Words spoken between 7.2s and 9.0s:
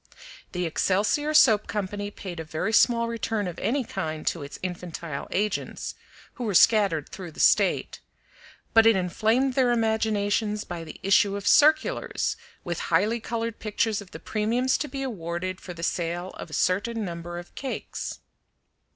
the state, but it